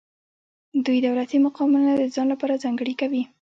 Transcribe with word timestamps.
دوی 0.85 0.99
دولتي 1.07 1.37
مقامونه 1.45 1.89
د 1.95 2.03
ځان 2.15 2.27
لپاره 2.33 2.61
ځانګړي 2.63 2.93
کوي. 3.01 3.21